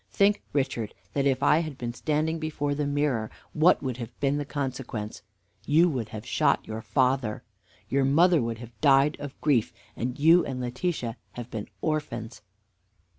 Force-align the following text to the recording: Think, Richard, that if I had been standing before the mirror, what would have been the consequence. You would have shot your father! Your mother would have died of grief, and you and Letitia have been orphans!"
Think, 0.09 0.41
Richard, 0.51 0.95
that 1.13 1.27
if 1.27 1.43
I 1.43 1.59
had 1.59 1.77
been 1.77 1.93
standing 1.93 2.39
before 2.39 2.73
the 2.73 2.87
mirror, 2.87 3.29
what 3.53 3.83
would 3.83 3.97
have 3.97 4.19
been 4.19 4.39
the 4.39 4.45
consequence. 4.45 5.21
You 5.67 5.89
would 5.89 6.09
have 6.09 6.25
shot 6.25 6.65
your 6.65 6.81
father! 6.81 7.43
Your 7.87 8.03
mother 8.03 8.41
would 8.41 8.57
have 8.57 8.81
died 8.81 9.15
of 9.19 9.39
grief, 9.41 9.71
and 9.95 10.17
you 10.19 10.43
and 10.43 10.59
Letitia 10.59 11.17
have 11.33 11.51
been 11.51 11.67
orphans!" 11.81 12.41